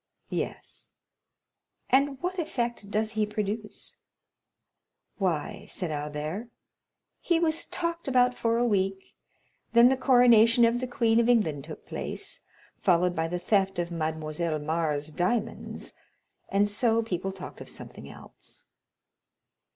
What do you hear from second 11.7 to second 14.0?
place, followed by the theft of